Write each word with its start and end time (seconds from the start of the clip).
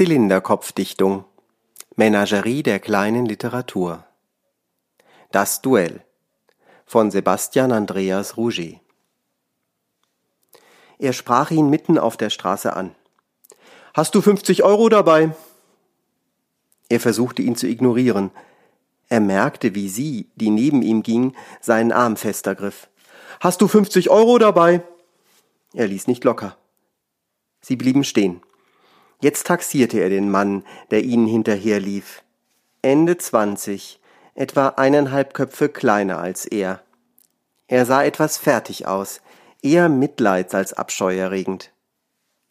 Zylinderkopfdichtung 0.00 1.26
Menagerie 1.94 2.62
der 2.62 2.80
kleinen 2.80 3.26
Literatur 3.26 4.02
Das 5.30 5.60
Duell 5.60 6.02
von 6.86 7.10
Sebastian 7.10 7.70
Andreas 7.70 8.38
Rouget 8.38 8.80
Er 10.98 11.12
sprach 11.12 11.50
ihn 11.50 11.68
mitten 11.68 11.98
auf 11.98 12.16
der 12.16 12.30
Straße 12.30 12.74
an. 12.74 12.94
Hast 13.92 14.14
du 14.14 14.22
50 14.22 14.62
Euro 14.62 14.88
dabei? 14.88 15.34
Er 16.88 16.98
versuchte 16.98 17.42
ihn 17.42 17.56
zu 17.56 17.66
ignorieren. 17.66 18.30
Er 19.10 19.20
merkte, 19.20 19.74
wie 19.74 19.90
sie, 19.90 20.30
die 20.34 20.48
neben 20.48 20.80
ihm 20.80 21.02
ging, 21.02 21.36
seinen 21.60 21.92
Arm 21.92 22.16
fester 22.16 22.54
griff. 22.54 22.88
Hast 23.38 23.60
du 23.60 23.68
50 23.68 24.08
Euro 24.08 24.38
dabei? 24.38 24.82
Er 25.74 25.88
ließ 25.88 26.06
nicht 26.06 26.24
locker. 26.24 26.56
Sie 27.60 27.76
blieben 27.76 28.02
stehen. 28.02 28.40
Jetzt 29.20 29.46
taxierte 29.46 30.00
er 30.00 30.08
den 30.08 30.30
Mann, 30.30 30.64
der 30.90 31.04
ihnen 31.04 31.26
hinterherlief. 31.26 32.22
Ende 32.82 33.18
zwanzig, 33.18 34.00
etwa 34.34 34.68
eineinhalb 34.68 35.34
Köpfe 35.34 35.68
kleiner 35.68 36.18
als 36.18 36.46
er. 36.46 36.82
Er 37.68 37.84
sah 37.84 38.02
etwas 38.02 38.38
fertig 38.38 38.86
aus, 38.86 39.20
eher 39.62 39.88
mitleids 39.88 40.54
als 40.54 40.72
abscheuerregend. 40.72 41.70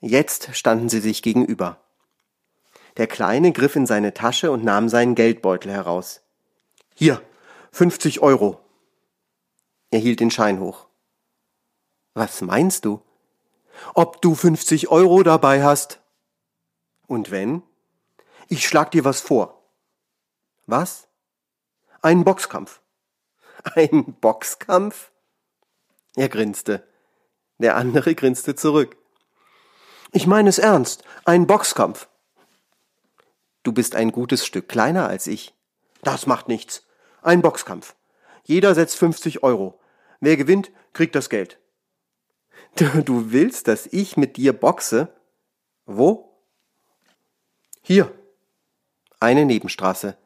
Jetzt 0.00 0.54
standen 0.54 0.88
sie 0.88 1.00
sich 1.00 1.22
gegenüber. 1.22 1.80
Der 2.98 3.06
Kleine 3.06 3.52
griff 3.52 3.74
in 3.74 3.86
seine 3.86 4.12
Tasche 4.12 4.50
und 4.50 4.62
nahm 4.62 4.88
seinen 4.88 5.14
Geldbeutel 5.14 5.72
heraus. 5.72 6.20
Hier, 6.94 7.22
fünfzig 7.72 8.20
Euro. 8.20 8.60
Er 9.90 10.00
hielt 10.00 10.20
den 10.20 10.30
Schein 10.30 10.60
hoch. 10.60 10.86
Was 12.14 12.42
meinst 12.42 12.84
du? 12.84 13.00
Ob 13.94 14.20
du 14.20 14.34
fünfzig 14.34 14.88
Euro 14.88 15.22
dabei 15.22 15.62
hast? 15.62 16.00
Und 17.08 17.32
wenn? 17.32 17.62
Ich 18.46 18.68
schlag 18.68 18.92
dir 18.92 19.04
was 19.04 19.20
vor. 19.20 19.64
Was? 20.66 21.08
Einen 22.02 22.22
Boxkampf. 22.22 22.80
Ein 23.74 24.14
Boxkampf? 24.20 25.10
Er 26.14 26.28
grinste. 26.28 26.86
Der 27.58 27.74
andere 27.76 28.14
grinste 28.14 28.54
zurück. 28.54 28.96
Ich 30.12 30.26
meine 30.26 30.50
es 30.50 30.58
ernst. 30.58 31.02
Ein 31.24 31.46
Boxkampf. 31.46 32.08
Du 33.62 33.72
bist 33.72 33.96
ein 33.96 34.12
gutes 34.12 34.46
Stück 34.46 34.68
kleiner 34.68 35.08
als 35.08 35.26
ich. 35.26 35.54
Das 36.02 36.26
macht 36.26 36.46
nichts. 36.46 36.86
Ein 37.22 37.42
Boxkampf. 37.42 37.96
Jeder 38.44 38.74
setzt 38.74 38.96
50 38.96 39.42
Euro. 39.42 39.80
Wer 40.20 40.36
gewinnt, 40.36 40.70
kriegt 40.92 41.14
das 41.14 41.28
Geld. 41.28 41.58
Du 43.04 43.32
willst, 43.32 43.66
dass 43.66 43.86
ich 43.86 44.16
mit 44.16 44.36
dir 44.36 44.52
boxe? 44.52 45.08
Wo? 45.86 46.27
Hier. 47.88 48.12
Eine 49.18 49.46
Nebenstraße. 49.46 50.18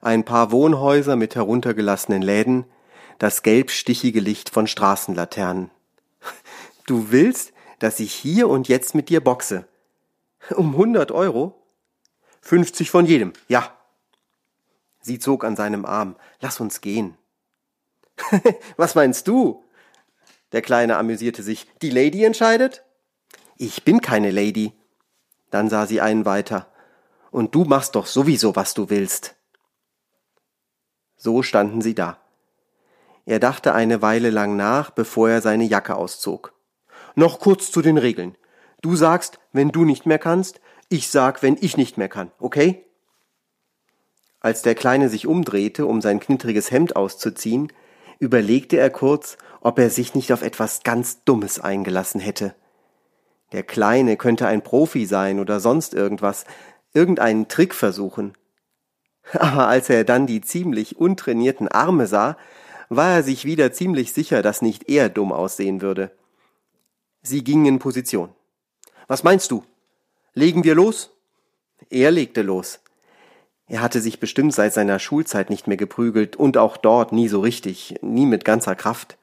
Ein 0.00 0.24
paar 0.24 0.52
Wohnhäuser 0.52 1.16
mit 1.16 1.34
heruntergelassenen 1.34 2.22
Läden, 2.22 2.64
das 3.18 3.42
gelbstichige 3.42 4.20
Licht 4.20 4.50
von 4.50 4.68
Straßenlaternen. 4.68 5.72
Du 6.86 7.10
willst, 7.10 7.52
dass 7.80 7.98
ich 7.98 8.14
hier 8.14 8.48
und 8.48 8.68
jetzt 8.68 8.94
mit 8.94 9.08
dir 9.08 9.20
boxe? 9.20 9.66
Um 10.54 10.76
hundert 10.76 11.10
Euro? 11.10 11.60
Fünfzig 12.40 12.92
von 12.92 13.04
jedem, 13.04 13.32
ja. 13.48 13.76
Sie 15.00 15.18
zog 15.18 15.42
an 15.42 15.56
seinem 15.56 15.86
Arm. 15.86 16.14
Lass 16.38 16.60
uns 16.60 16.80
gehen. 16.80 17.18
Was 18.76 18.94
meinst 18.94 19.26
du? 19.26 19.64
Der 20.52 20.62
Kleine 20.62 20.96
amüsierte 20.96 21.42
sich. 21.42 21.66
Die 21.82 21.90
Lady 21.90 22.22
entscheidet? 22.22 22.84
Ich 23.56 23.82
bin 23.82 24.02
keine 24.02 24.30
Lady. 24.30 24.72
Dann 25.50 25.68
sah 25.68 25.84
sie 25.84 26.00
einen 26.00 26.24
weiter 26.24 26.70
und 27.30 27.54
du 27.54 27.64
machst 27.64 27.94
doch 27.94 28.06
sowieso, 28.06 28.56
was 28.56 28.74
du 28.74 28.90
willst. 28.90 29.36
So 31.16 31.42
standen 31.42 31.80
sie 31.80 31.94
da. 31.94 32.18
Er 33.26 33.40
dachte 33.40 33.74
eine 33.74 34.00
Weile 34.00 34.30
lang 34.30 34.56
nach, 34.56 34.90
bevor 34.90 35.28
er 35.28 35.42
seine 35.42 35.64
Jacke 35.64 35.96
auszog. 35.96 36.54
Noch 37.14 37.40
kurz 37.40 37.70
zu 37.70 37.82
den 37.82 37.98
Regeln. 37.98 38.38
Du 38.80 38.96
sagst, 38.96 39.38
wenn 39.52 39.70
du 39.70 39.84
nicht 39.84 40.06
mehr 40.06 40.18
kannst, 40.18 40.60
ich 40.88 41.10
sag, 41.10 41.42
wenn 41.42 41.58
ich 41.60 41.76
nicht 41.76 41.98
mehr 41.98 42.08
kann, 42.08 42.30
okay? 42.38 42.86
Als 44.40 44.62
der 44.62 44.74
Kleine 44.74 45.08
sich 45.08 45.26
umdrehte, 45.26 45.84
um 45.84 46.00
sein 46.00 46.20
knittriges 46.20 46.70
Hemd 46.70 46.96
auszuziehen, 46.96 47.72
überlegte 48.18 48.78
er 48.78 48.90
kurz, 48.90 49.36
ob 49.60 49.78
er 49.78 49.90
sich 49.90 50.14
nicht 50.14 50.32
auf 50.32 50.42
etwas 50.42 50.82
ganz 50.84 51.24
Dummes 51.24 51.58
eingelassen 51.58 52.20
hätte. 52.20 52.54
Der 53.52 53.62
Kleine 53.62 54.16
könnte 54.16 54.46
ein 54.46 54.62
Profi 54.62 55.06
sein 55.06 55.40
oder 55.40 55.58
sonst 55.60 55.94
irgendwas, 55.94 56.44
irgendeinen 56.94 57.48
Trick 57.48 57.74
versuchen. 57.74 58.34
Aber 59.32 59.68
als 59.68 59.90
er 59.90 60.04
dann 60.04 60.26
die 60.26 60.40
ziemlich 60.40 60.96
untrainierten 60.96 61.68
Arme 61.68 62.06
sah, 62.06 62.36
war 62.88 63.10
er 63.10 63.22
sich 63.22 63.44
wieder 63.44 63.72
ziemlich 63.72 64.12
sicher, 64.12 64.42
dass 64.42 64.62
nicht 64.62 64.88
er 64.88 65.08
dumm 65.08 65.32
aussehen 65.32 65.82
würde. 65.82 66.10
Sie 67.22 67.44
gingen 67.44 67.66
in 67.66 67.78
Position. 67.78 68.30
Was 69.06 69.24
meinst 69.24 69.50
du? 69.50 69.64
Legen 70.34 70.64
wir 70.64 70.74
los? 70.74 71.10
Er 71.90 72.10
legte 72.10 72.42
los. 72.42 72.80
Er 73.66 73.82
hatte 73.82 74.00
sich 74.00 74.18
bestimmt 74.18 74.54
seit 74.54 74.72
seiner 74.72 74.98
Schulzeit 74.98 75.50
nicht 75.50 75.66
mehr 75.66 75.76
geprügelt 75.76 76.36
und 76.36 76.56
auch 76.56 76.78
dort 76.78 77.12
nie 77.12 77.28
so 77.28 77.40
richtig, 77.40 77.96
nie 78.00 78.24
mit 78.24 78.44
ganzer 78.44 78.74
Kraft. 78.74 79.18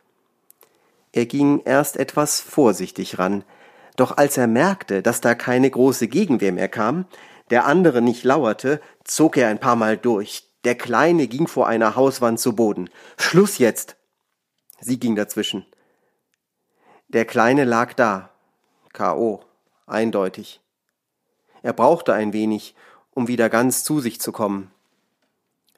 Er 1.12 1.26
ging 1.26 1.62
erst 1.66 1.98
etwas 1.98 2.42
vorsichtig 2.42 3.18
ran, 3.18 3.44
doch 3.96 4.18
als 4.18 4.38
er 4.38 4.48
merkte, 4.48 5.02
dass 5.02 5.22
da 5.22 5.34
keine 5.34 5.72
große 5.72 6.08
Gegenwehr 6.08 6.52
mehr 6.52 6.68
kam, 6.68 7.06
der 7.50 7.66
andere 7.66 8.02
nicht 8.02 8.24
lauerte, 8.24 8.82
zog 9.04 9.38
er 9.38 9.50
ein 9.50 9.60
paar 9.60 9.76
Mal 9.76 9.98
durch. 9.98 10.50
Der 10.64 10.76
Kleine 10.76 11.28
ging 11.28 11.48
vor 11.48 11.68
einer 11.68 11.96
Hauswand 11.96 12.40
zu 12.40 12.56
Boden. 12.56 12.90
Schluss 13.18 13.60
jetzt! 13.60 13.98
Sie 14.80 15.00
ging 15.00 15.16
dazwischen. 15.16 15.66
Der 17.08 17.26
Kleine 17.26 17.66
lag 17.66 17.94
da. 17.94 18.32
K.O. 18.94 19.44
Eindeutig. 19.86 20.62
Er 21.62 21.74
brauchte 21.74 22.14
ein 22.14 22.34
wenig, 22.34 22.76
um 23.12 23.28
wieder 23.28 23.50
ganz 23.50 23.84
zu 23.84 24.00
sich 24.00 24.20
zu 24.20 24.32
kommen. 24.32 24.72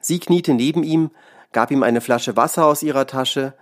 Sie 0.00 0.20
kniete 0.20 0.54
neben 0.54 0.82
ihm, 0.82 1.10
gab 1.52 1.70
ihm 1.70 1.82
eine 1.82 2.00
Flasche 2.00 2.36
Wasser 2.36 2.64
aus 2.64 2.82
ihrer 2.82 3.06
Tasche, 3.06 3.54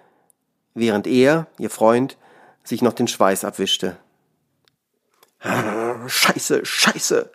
während 0.74 1.06
er, 1.06 1.46
ihr 1.58 1.70
Freund, 1.70 2.18
sich 2.62 2.82
noch 2.82 2.92
den 2.92 3.08
Schweiß 3.08 3.44
abwischte. 3.44 3.96
Scheiße, 6.06 6.64
scheiße, 6.64 7.30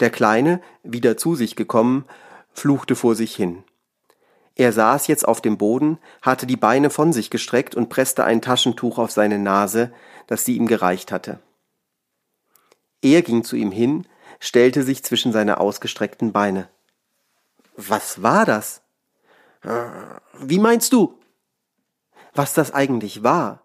der 0.00 0.10
Kleine, 0.10 0.60
wieder 0.82 1.16
zu 1.16 1.34
sich 1.34 1.56
gekommen, 1.56 2.04
fluchte 2.52 2.96
vor 2.96 3.14
sich 3.14 3.34
hin. 3.34 3.64
Er 4.56 4.72
saß 4.72 5.06
jetzt 5.06 5.26
auf 5.26 5.40
dem 5.40 5.56
Boden, 5.56 5.98
hatte 6.20 6.46
die 6.46 6.56
Beine 6.56 6.90
von 6.90 7.12
sich 7.12 7.30
gestreckt 7.30 7.74
und 7.74 7.88
presste 7.88 8.24
ein 8.24 8.42
Taschentuch 8.42 8.98
auf 8.98 9.10
seine 9.10 9.38
Nase, 9.38 9.92
das 10.26 10.44
sie 10.44 10.56
ihm 10.56 10.66
gereicht 10.66 11.12
hatte. 11.12 11.38
Er 13.02 13.22
ging 13.22 13.44
zu 13.44 13.56
ihm 13.56 13.72
hin, 13.72 14.06
stellte 14.38 14.82
sich 14.82 15.02
zwischen 15.04 15.32
seine 15.32 15.58
ausgestreckten 15.58 16.32
Beine. 16.32 16.68
Was 17.76 18.22
war 18.22 18.44
das? 18.44 18.82
Wie 20.38 20.58
meinst 20.58 20.92
du? 20.92 21.18
Was 22.34 22.52
das 22.52 22.72
eigentlich 22.72 23.22
war? 23.22 23.62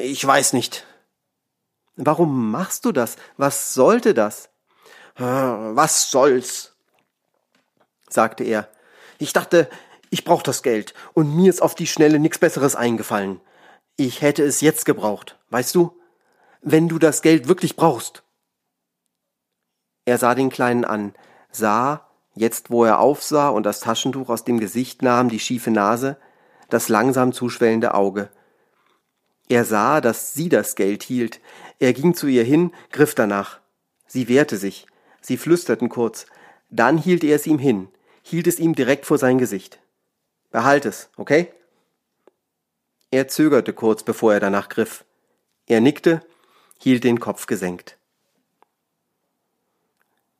Ich 0.00 0.26
weiß 0.26 0.52
nicht. 0.52 0.86
Warum 1.96 2.50
machst 2.50 2.84
du 2.84 2.92
das? 2.92 3.16
Was 3.36 3.74
sollte 3.74 4.14
das? 4.14 4.49
Was 5.20 6.10
soll's? 6.10 6.72
sagte 8.08 8.42
er. 8.42 8.70
Ich 9.18 9.34
dachte, 9.34 9.68
ich 10.08 10.24
brauch 10.24 10.42
das 10.42 10.62
Geld 10.62 10.94
und 11.12 11.36
mir 11.36 11.50
ist 11.50 11.60
auf 11.60 11.74
die 11.74 11.86
Schnelle 11.86 12.18
nix 12.18 12.38
Besseres 12.38 12.74
eingefallen. 12.74 13.40
Ich 13.96 14.22
hätte 14.22 14.42
es 14.42 14.62
jetzt 14.62 14.86
gebraucht, 14.86 15.38
weißt 15.50 15.74
du? 15.74 15.94
Wenn 16.62 16.88
du 16.88 16.98
das 16.98 17.20
Geld 17.20 17.48
wirklich 17.48 17.76
brauchst. 17.76 18.22
Er 20.06 20.16
sah 20.16 20.34
den 20.34 20.48
Kleinen 20.48 20.86
an, 20.86 21.14
sah, 21.50 22.08
jetzt 22.34 22.70
wo 22.70 22.84
er 22.84 22.98
aufsah 22.98 23.50
und 23.50 23.64
das 23.64 23.80
Taschentuch 23.80 24.30
aus 24.30 24.44
dem 24.44 24.58
Gesicht 24.58 25.02
nahm, 25.02 25.28
die 25.28 25.38
schiefe 25.38 25.70
Nase, 25.70 26.16
das 26.70 26.88
langsam 26.88 27.34
zuschwellende 27.34 27.92
Auge. 27.92 28.30
Er 29.50 29.66
sah, 29.66 30.00
dass 30.00 30.32
sie 30.32 30.48
das 30.48 30.76
Geld 30.76 31.02
hielt. 31.02 31.40
Er 31.78 31.92
ging 31.92 32.14
zu 32.14 32.26
ihr 32.26 32.44
hin, 32.44 32.72
griff 32.90 33.14
danach. 33.14 33.60
Sie 34.06 34.28
wehrte 34.28 34.56
sich. 34.56 34.86
Sie 35.20 35.36
flüsterten 35.36 35.88
kurz. 35.88 36.26
Dann 36.70 36.98
hielt 36.98 37.24
er 37.24 37.36
es 37.36 37.46
ihm 37.46 37.58
hin, 37.58 37.88
hielt 38.22 38.46
es 38.46 38.58
ihm 38.58 38.74
direkt 38.74 39.06
vor 39.06 39.18
sein 39.18 39.38
Gesicht. 39.38 39.78
Behalt 40.50 40.84
es, 40.84 41.10
okay? 41.16 41.52
Er 43.10 43.28
zögerte 43.28 43.72
kurz, 43.72 44.02
bevor 44.02 44.32
er 44.32 44.40
danach 44.40 44.68
griff. 44.68 45.04
Er 45.66 45.80
nickte, 45.80 46.22
hielt 46.78 47.04
den 47.04 47.20
Kopf 47.20 47.46
gesenkt. 47.46 47.96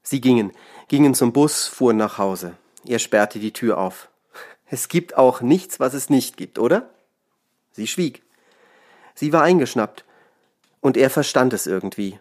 Sie 0.03 0.21
gingen, 0.21 0.53
gingen 0.89 1.15
zum 1.15 1.33
Bus, 1.33 1.67
fuhren 1.67 1.97
nach 1.97 2.19
Hause. 2.19 2.57
Er 2.87 2.99
sperrte 2.99 3.39
die 3.39 3.53
Tür 3.53 3.79
auf. 3.79 4.09
Es 4.67 4.89
gibt 4.89 5.17
auch 5.17 5.41
nichts, 5.41 5.81
was 5.81 5.95
es 5.95 6.11
nicht 6.11 6.37
gibt, 6.37 6.59
oder? 6.59 6.91
Sie 7.73 7.87
schwieg. 7.87 8.23
Sie 9.15 9.33
war 9.33 9.43
eingeschnappt, 9.43 10.05
und 10.81 10.97
er 10.97 11.11
verstand 11.11 11.53
es 11.53 11.67
irgendwie. 11.67 12.19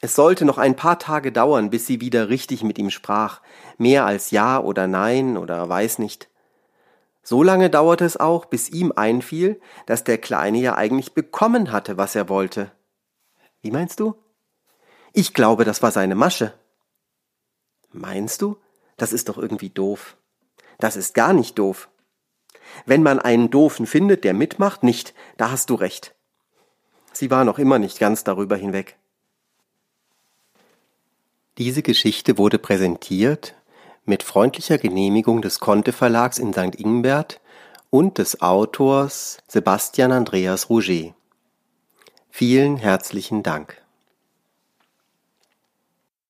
Es 0.00 0.14
sollte 0.14 0.46
noch 0.46 0.56
ein 0.56 0.76
paar 0.76 0.98
Tage 0.98 1.30
dauern, 1.30 1.68
bis 1.68 1.86
sie 1.86 2.00
wieder 2.00 2.30
richtig 2.30 2.62
mit 2.62 2.78
ihm 2.78 2.90
sprach, 2.90 3.42
mehr 3.76 4.06
als 4.06 4.30
Ja 4.30 4.58
oder 4.58 4.86
Nein 4.86 5.36
oder 5.36 5.68
weiß 5.68 5.98
nicht. 5.98 6.28
So 7.22 7.42
lange 7.42 7.68
dauerte 7.68 8.06
es 8.06 8.16
auch, 8.16 8.46
bis 8.46 8.70
ihm 8.70 8.92
einfiel, 8.96 9.60
dass 9.84 10.02
der 10.02 10.16
Kleine 10.16 10.58
ja 10.58 10.74
eigentlich 10.74 11.12
bekommen 11.12 11.70
hatte, 11.70 11.98
was 11.98 12.14
er 12.14 12.30
wollte. 12.30 12.72
Wie 13.60 13.70
meinst 13.70 14.00
du? 14.00 14.14
Ich 15.12 15.34
glaube, 15.34 15.66
das 15.66 15.82
war 15.82 15.90
seine 15.90 16.14
Masche. 16.14 16.54
Meinst 17.92 18.40
du? 18.40 18.56
Das 18.96 19.12
ist 19.12 19.28
doch 19.28 19.36
irgendwie 19.36 19.70
doof. 19.70 20.16
Das 20.78 20.96
ist 20.96 21.12
gar 21.14 21.34
nicht 21.34 21.58
doof. 21.58 21.90
Wenn 22.86 23.02
man 23.02 23.18
einen 23.18 23.50
Doofen 23.50 23.86
findet, 23.86 24.24
der 24.24 24.32
mitmacht, 24.32 24.82
nicht, 24.82 25.14
da 25.36 25.50
hast 25.50 25.68
du 25.68 25.74
recht. 25.74 26.14
Sie 27.12 27.30
war 27.30 27.44
noch 27.44 27.58
immer 27.58 27.78
nicht 27.78 27.98
ganz 27.98 28.24
darüber 28.24 28.56
hinweg. 28.56 28.96
Diese 31.60 31.82
Geschichte 31.82 32.38
wurde 32.38 32.58
präsentiert 32.58 33.54
mit 34.06 34.22
freundlicher 34.22 34.78
Genehmigung 34.78 35.42
des 35.42 35.60
Conte 35.60 35.92
Verlags 35.92 36.38
in 36.38 36.54
St. 36.54 36.74
Ingbert 36.80 37.38
und 37.90 38.16
des 38.16 38.40
Autors 38.40 39.36
Sebastian 39.46 40.10
Andreas 40.10 40.70
Rouget. 40.70 41.12
Vielen 42.30 42.78
herzlichen 42.78 43.42
Dank. 43.42 43.79